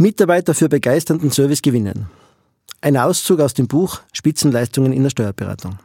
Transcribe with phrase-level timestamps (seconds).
[0.00, 2.06] Mitarbeiter für begeisternden Service gewinnen.
[2.80, 5.78] Ein Auszug aus dem Buch Spitzenleistungen in der Steuerberatung.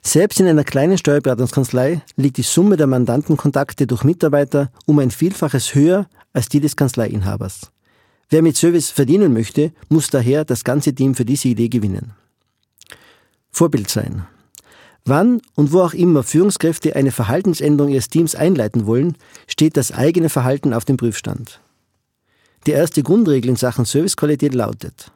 [0.00, 5.74] Selbst in einer kleinen Steuerberatungskanzlei liegt die Summe der Mandantenkontakte durch Mitarbeiter um ein Vielfaches
[5.74, 7.72] höher als die des Kanzleiinhabers.
[8.30, 12.12] Wer mit Service verdienen möchte, muss daher das ganze Team für diese Idee gewinnen.
[13.50, 14.24] Vorbild sein.
[15.04, 19.16] Wann und wo auch immer Führungskräfte eine Verhaltensänderung ihres Teams einleiten wollen,
[19.48, 21.58] steht das eigene Verhalten auf dem Prüfstand.
[22.66, 25.10] Die erste Grundregel in Sachen Servicequalität lautet,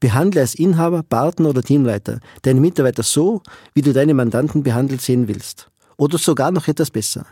[0.00, 3.42] behandle als Inhaber, Partner oder Teamleiter deine Mitarbeiter so,
[3.74, 5.70] wie du deine Mandanten behandelt sehen willst.
[5.98, 7.26] Oder sogar noch etwas besser.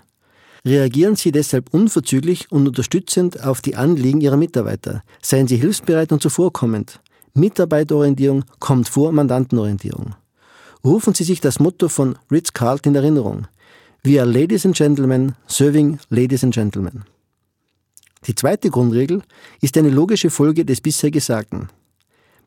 [0.66, 5.02] Reagieren Sie deshalb unverzüglich und unterstützend auf die Anliegen Ihrer Mitarbeiter.
[5.22, 7.00] Seien Sie hilfsbereit und zuvorkommend.
[7.34, 10.16] Mitarbeiterorientierung kommt vor Mandantenorientierung.
[10.84, 13.46] Rufen Sie sich das Motto von Ritz-Carlton in Erinnerung.
[14.02, 17.04] We are ladies and gentlemen, serving ladies and gentlemen.
[18.26, 19.22] Die zweite Grundregel
[19.60, 21.68] ist eine logische Folge des bisher Gesagten.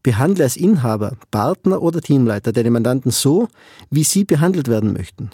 [0.04, 3.48] Behandle als Inhaber, Partner oder Teamleiter deine Mandanten so,
[3.90, 5.30] wie sie behandelt werden möchten.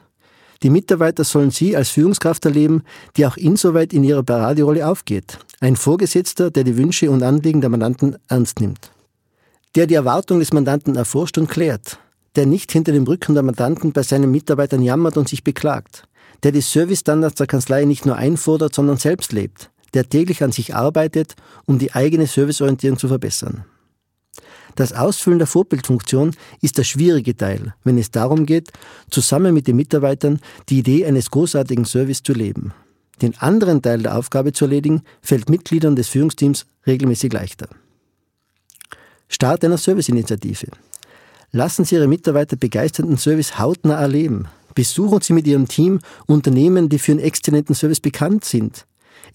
[0.63, 2.83] Die Mitarbeiter sollen Sie als Führungskraft erleben,
[3.17, 5.37] die auch insoweit in ihrer Paraderolle aufgeht.
[5.59, 8.91] Ein Vorgesetzter, der die Wünsche und Anliegen der Mandanten ernst nimmt.
[9.75, 11.99] Der die Erwartung des Mandanten erforscht und klärt
[12.35, 16.03] der nicht hinter dem Rücken der Mandanten bei seinen Mitarbeitern jammert und sich beklagt,
[16.43, 20.75] der die Servicestandards der Kanzlei nicht nur einfordert, sondern selbst lebt, der täglich an sich
[20.75, 23.65] arbeitet, um die eigene Serviceorientierung zu verbessern.
[24.75, 28.71] Das Ausfüllen der Vorbildfunktion ist der schwierige Teil, wenn es darum geht,
[29.09, 32.73] zusammen mit den Mitarbeitern die Idee eines großartigen Service zu leben.
[33.21, 37.69] Den anderen Teil der Aufgabe zu erledigen, fällt Mitgliedern des Führungsteams regelmäßig leichter.
[39.29, 40.67] Start einer Serviceinitiative.
[41.51, 44.47] Lassen Sie Ihre Mitarbeiter begeisternden Service hautnah erleben.
[44.75, 48.85] Besuchen Sie mit Ihrem Team Unternehmen, die für einen exzellenten Service bekannt sind.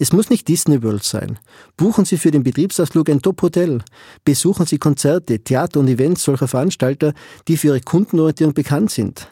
[0.00, 1.38] Es muss nicht Disney World sein.
[1.76, 3.82] Buchen Sie für den Betriebsausflug ein Top-Hotel.
[4.24, 7.12] Besuchen Sie Konzerte, Theater und Events solcher Veranstalter,
[7.46, 9.28] die für ihre Kundenorientierung bekannt sind.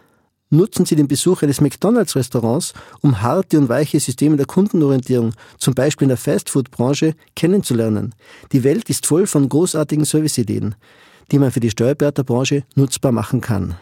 [0.50, 6.04] Nutzen Sie den Besuch eines McDonalds-Restaurants, um harte und weiche Systeme der Kundenorientierung, zum Beispiel
[6.04, 8.14] in der Fastfood-Branche, kennenzulernen.
[8.52, 10.76] Die Welt ist voll von großartigen Serviceideen
[11.30, 13.74] die man für die Steuerberaterbranche nutzbar machen kann.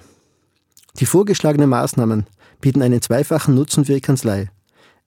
[0.98, 2.26] Die vorgeschlagenen Maßnahmen
[2.60, 4.50] bieten einen zweifachen Nutzen für die Kanzlei.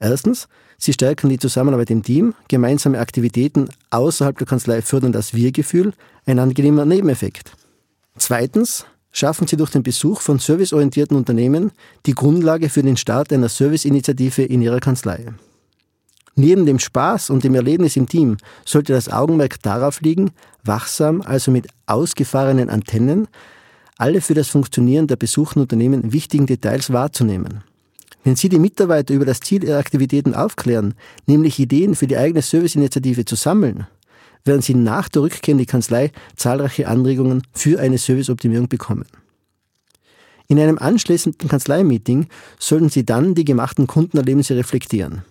[0.00, 5.92] Erstens, sie stärken die Zusammenarbeit im Team, gemeinsame Aktivitäten außerhalb der Kanzlei fördern das Wir-Gefühl,
[6.24, 7.52] ein angenehmer Nebeneffekt.
[8.16, 11.72] Zweitens, schaffen sie durch den Besuch von serviceorientierten Unternehmen
[12.06, 15.26] die Grundlage für den Start einer Serviceinitiative in ihrer Kanzlei.
[16.34, 20.30] Neben dem Spaß und dem Erlebnis im Team sollte das Augenmerk darauf liegen,
[20.64, 23.28] wachsam, also mit ausgefahrenen Antennen,
[23.98, 27.62] alle für das Funktionieren der besuchten Unternehmen wichtigen Details wahrzunehmen.
[28.22, 30.94] Wenn Sie die Mitarbeiter über das Ziel ihrer Aktivitäten aufklären,
[31.26, 33.86] nämlich Ideen für die eigene Serviceinitiative zu sammeln,
[34.44, 39.06] werden Sie nach der Rückkehr in die Kanzlei zahlreiche Anregungen für eine Serviceoptimierung bekommen.
[40.48, 42.26] In einem anschließenden Kanzleimeeting
[42.58, 45.22] sollten Sie dann die gemachten Kundenerlebnisse reflektieren.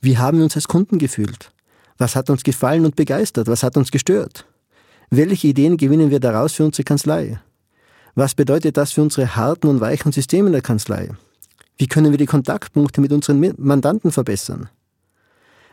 [0.00, 1.50] Wie haben wir uns als Kunden gefühlt?
[1.98, 3.48] Was hat uns gefallen und begeistert?
[3.48, 4.46] Was hat uns gestört?
[5.10, 7.40] Welche Ideen gewinnen wir daraus für unsere Kanzlei?
[8.14, 11.10] Was bedeutet das für unsere harten und weichen Systeme der Kanzlei?
[11.76, 14.68] Wie können wir die Kontaktpunkte mit unseren Mandanten verbessern?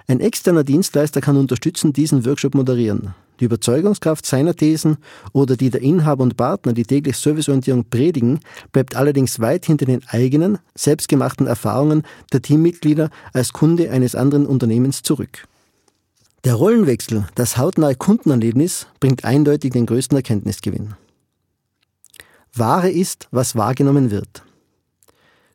[0.07, 3.13] Ein externer Dienstleister kann unterstützen, diesen Workshop moderieren.
[3.39, 4.97] Die Überzeugungskraft seiner Thesen
[5.31, 8.39] oder die der Inhaber und Partner, die täglich Serviceorientierung predigen,
[8.71, 15.01] bleibt allerdings weit hinter den eigenen, selbstgemachten Erfahrungen der Teammitglieder als Kunde eines anderen Unternehmens
[15.01, 15.47] zurück.
[16.43, 20.95] Der Rollenwechsel, das hautnahe Kundenerlebnis, bringt eindeutig den größten Erkenntnisgewinn.
[22.53, 24.43] Wahre ist, was wahrgenommen wird.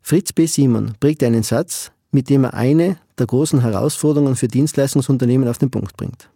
[0.08, 0.46] Fritz B.
[0.46, 5.72] Simon prägt einen Satz, mit dem er eine der großen Herausforderungen für Dienstleistungsunternehmen auf den
[5.72, 6.30] Punkt bringt.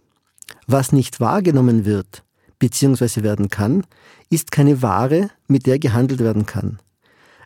[0.66, 2.24] Was nicht wahrgenommen wird
[2.58, 3.22] bzw.
[3.22, 3.86] werden kann,
[4.28, 6.80] ist keine Ware, mit der gehandelt werden kann.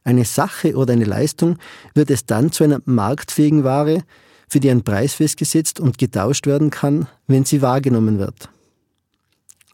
[0.02, 1.58] Eine Sache oder eine Leistung
[1.92, 4.02] wird es dann zu einer marktfähigen Ware,
[4.48, 8.48] für die ein Preis festgesetzt und getauscht werden kann, wenn sie wahrgenommen wird.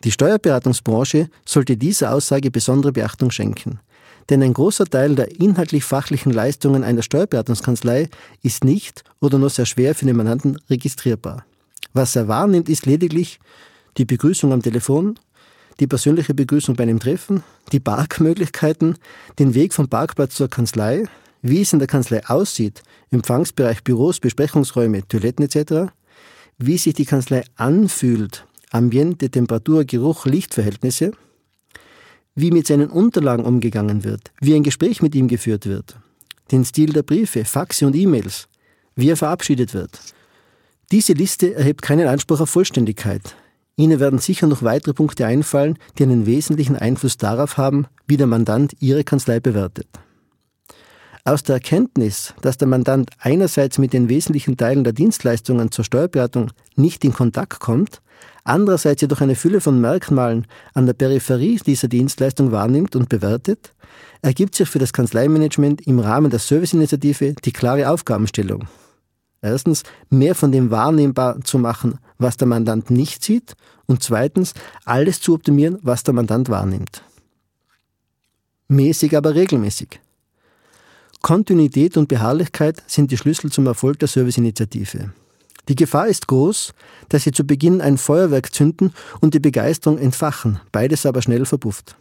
[0.02, 3.78] Die Steuerberatungsbranche sollte dieser Aussage besondere Beachtung schenken.
[4.30, 8.08] Denn ein großer Teil der inhaltlich-fachlichen Leistungen einer Steuerberatungskanzlei
[8.42, 11.44] ist nicht oder nur sehr schwer für den Mandanten registrierbar.
[11.92, 13.40] Was er wahrnimmt, ist lediglich
[13.96, 15.18] die Begrüßung am Telefon,
[15.80, 17.42] die persönliche Begrüßung bei einem Treffen,
[17.72, 18.96] die Parkmöglichkeiten,
[19.40, 21.04] den Weg vom Parkplatz zur Kanzlei,
[21.42, 25.90] wie es in der Kanzlei aussieht, Empfangsbereich, Büros, Besprechungsräume, Toiletten etc.,
[26.58, 31.12] wie sich die Kanzlei anfühlt, Ambiente, Temperatur, Geruch, Lichtverhältnisse,
[32.40, 35.96] wie mit seinen Unterlagen umgegangen wird, wie ein Gespräch mit ihm geführt wird,
[36.50, 38.48] den Stil der Briefe, Faxe und E-Mails,
[38.96, 40.00] wie er verabschiedet wird,
[40.92, 43.36] Diese Liste erhebt keinen Anspruch auf Vollständigkeit.
[43.76, 48.26] Ihnen werden sicher noch weitere Punkte einfallen, die einen wesentlichen Einfluss darauf haben, wie der
[48.26, 49.86] Mandant Ihre Kanzlei bewertet.
[51.24, 56.50] Aus der Erkenntnis, dass der Mandant einerseits mit den wesentlichen Teilen der Dienstleistungen zur Steuerberatung
[56.76, 58.00] nicht in Kontakt kommt,
[58.44, 63.74] andererseits jedoch eine Fülle von Merkmalen an der Peripherie dieser Dienstleistung wahrnimmt und bewertet,
[64.22, 68.68] ergibt sich für das Kanzleimanagement im Rahmen der Serviceinitiative die klare Aufgabenstellung.
[69.42, 73.54] Erstens, mehr von dem wahrnehmbar zu machen, was der Mandant nicht sieht
[73.86, 77.02] und zweitens, alles zu optimieren, was der Mandant wahrnimmt.
[78.68, 80.00] Mäßig, aber regelmäßig.
[81.22, 85.12] Kontinuität und Beharrlichkeit sind die Schlüssel zum Erfolg der Serviceinitiative.
[85.68, 86.72] Die Gefahr ist groß,
[87.10, 91.94] dass Sie zu Beginn ein Feuerwerk zünden und die Begeisterung entfachen, beides aber schnell verpufft.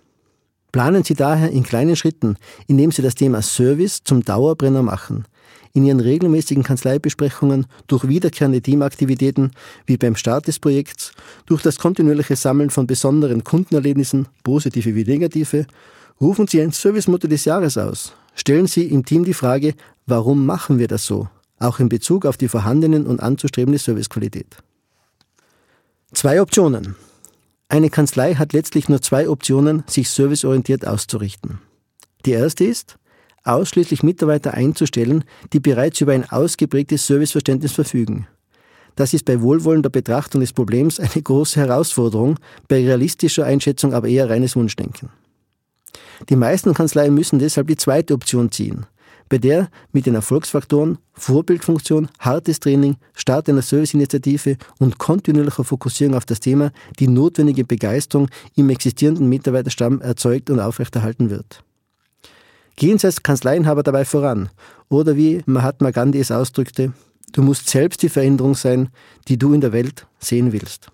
[0.71, 2.37] Planen Sie daher in kleinen Schritten,
[2.67, 5.25] indem Sie das Thema Service zum Dauerbrenner machen,
[5.73, 9.51] in Ihren regelmäßigen Kanzleibesprechungen, durch wiederkehrende Teamaktivitäten
[9.85, 11.11] wie beim Start des Projekts,
[11.45, 15.67] durch das kontinuierliche Sammeln von besonderen Kundenerlebnissen, positive wie negative,
[16.21, 18.13] rufen Sie ein Servicemotto des Jahres aus.
[18.35, 21.27] Stellen Sie im Team die Frage, warum machen wir das so?
[21.59, 24.57] Auch in Bezug auf die vorhandenen und anzustrebende Servicequalität.
[26.13, 26.95] Zwei Optionen.
[27.67, 31.59] Eine Kanzlei hat letztlich nur zwei Optionen, sich serviceorientiert auszurichten.
[32.25, 32.97] Die erste ist,
[33.43, 35.23] ausschließlich Mitarbeiter einzustellen,
[35.53, 38.27] die bereits über ein ausgeprägtes Serviceverständnis verfügen.
[38.95, 44.29] Das ist bei wohlwollender Betrachtung des Problems eine große Herausforderung, bei realistischer Einschätzung aber eher
[44.29, 45.09] reines Wunschdenken.
[46.27, 48.85] Die meisten Kanzleien müssen deshalb die zweite Option ziehen,
[49.29, 56.25] bei der mit den Erfolgsfaktoren Vorbildfunktion, hartes Training, Start einer Serviceinitiative und kontinuierlicher Fokussierung auf
[56.25, 61.63] das Thema die notwendige Begeisterung im existierenden Mitarbeiterstamm erzeugt und aufrechterhalten wird.
[62.75, 64.49] Gehen Sie als Kanzleienhaber dabei voran.
[64.87, 66.93] Oder wie Mahatma Gandhi es ausdrückte,
[67.33, 68.89] du musst selbst die Veränderung sein,
[69.27, 70.89] die du in der Welt sehen willst.